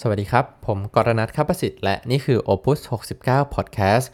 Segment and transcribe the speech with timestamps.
[0.00, 2.78] สวัสดีครับ ผมกรณัทคับประสิทธิ์ และนี่คือ Opus
[3.18, 4.06] 69 Podcast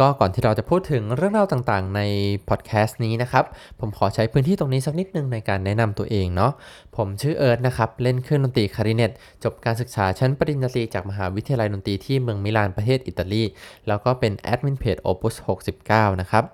[0.00, 2.00] ก็ก่อนที่เราจะพูดถึงเรื่องราวต่างๆ ใน
[2.48, 3.44] podcast นี้นะครับ
[3.80, 6.52] ผมขอใช้พื้นที่ตรงนี้สักนิดนึงในการแนะนำตัวเองเนาะ
[6.96, 9.12] ผมชื่อเอิร์ธนะครับ เล่นเครื่องดนตรีคลาริเน็ต
[9.44, 13.42] จบการศึกษาชั้นปริญญาตรีจากมหาวิทยาลัยดนตรีที่เมืองมิลานประเทศอิตาลี
[13.88, 15.34] แล้วก็เป็นแอดมินเพจ Opus
[15.78, 16.44] 69 นะครับ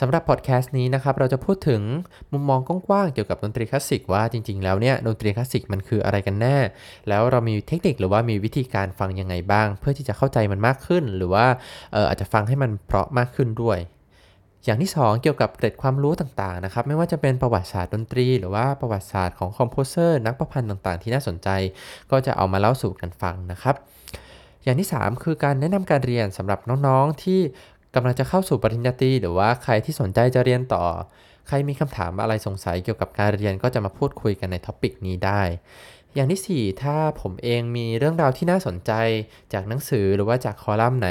[0.00, 1.82] สำหรับพอดแคสต์นี้นะครับ เราจะพูดถึง
[2.32, 6.56] มุมมองกว้างๆเกี่ยวกับดนตรีคลาสสิกว่าจริงๆ แล้วเนี่ยดนตรีคลาสสิกมันคืออะไรกันแน่
[7.08, 11.46] แล้วเรามีเทคนิคหรือว่ามีวิธีการฟังยังไงบ้าง เพื่อที่จะเข้าใจมันมากขึ้น หรือว่า
[12.08, 13.78] อาจจะฟังให้มันเพราะมากขึ้นด้วย
[14.64, 21.48] อย่างที่ 2 เกี่ยวกับเกร็ดความรู้ต่างๆนะครับไม่ว่าจะเป็นประวัติศาสตร์ดนตรี หรือว่าประวัติศาสตร์ของ composer นักประพันธ์ต่างๆ ที่น่าสนใจ
[22.10, 23.74] ก็จะเอามาเล่าสู่กันฟังนะครับ
[24.64, 27.40] อย่างที่ 3 คือการแนะนำการเรียนสำหรับน้องๆที่
[27.94, 30.84] กำลังจะเข้าสู่ปริญญาตรีหรือว่าใครที่สนใจจะเรียนต่อ
[31.48, 35.42] ใครมีคำถามอะไรสงสัยเกี่ยวกับการเรียนก็จะมาพูดคุยกันใน topic นี้ได้
[36.16, 38.92] อย่างที่ 4 ถ้าผมเองมีเรื่องราวที่น่าสนใจ
[39.52, 41.08] จากหนังสือหรือว่าจากคอลัมน์ไหน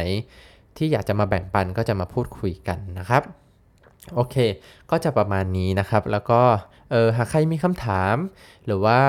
[0.77, 3.23] ที่อยากจะมาแบ่งปันก็จะมาพูดคุยกันนะครับ
[4.15, 4.35] โอเค
[4.91, 6.41] ก็จะประมาณนี้นะครับ แล้วก็
[6.91, 8.15] เออหากใครมีคำถาม
[8.65, 8.99] หรือว่า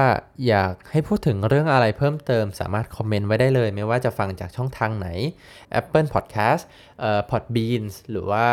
[0.48, 5.08] อยากให้พูดถึงเรื่องอะไรเพิ่มเติม สามารถคอมเมนต์ไว้ได้เลย ไม่ว่าจะฟังจากช่องทางไหน
[5.80, 6.62] Apple Podcast
[7.00, 8.48] เอ่อ Podbeans หรือว่า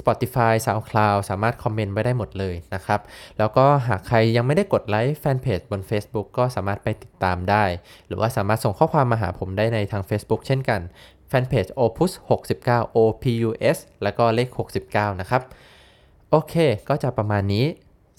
[0.00, 3.00] Spotify SoundCloud สามารถคอมเมนต์ไว้ได้หมดเลยนะครับ
[3.38, 7.64] แล้วก็หากใครยังไม่ได้กดไลค์แฟนเพจบน Facebook ก็สามารถไปติดตามได้
[8.06, 10.80] หรือว่าสามารถส่งข้อความมาหาผมได้ในทาง Facebook เช่นกัน
[11.28, 12.12] แฟนเพจ opus
[12.56, 14.48] 69 opus แล้วก็เลข
[14.86, 15.42] 69 นะครับ
[16.30, 16.54] โอเค
[16.88, 17.66] ก็จะประมาณนี้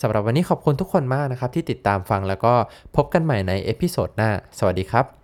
[0.01, 2.53] สำหรับวันนี้ขอบคุณทุกคนมากนะครับ ที่ติดตามฟังแล้วก็
[2.95, 5.20] พบกันใหม่ใน episode หน้า สวัสดีครับ